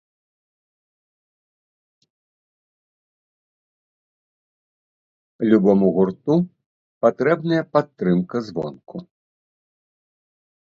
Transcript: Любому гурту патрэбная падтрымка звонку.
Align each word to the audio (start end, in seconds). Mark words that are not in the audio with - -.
Любому 5.51 5.91
гурту 5.99 6.39
патрэбная 7.07 7.61
падтрымка 7.77 8.37
звонку. 8.49 8.97